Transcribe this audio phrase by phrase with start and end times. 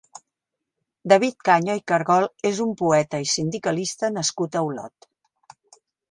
[1.11, 5.07] David Caño i Cargol és un poeta i sindicalista nascut a Olot.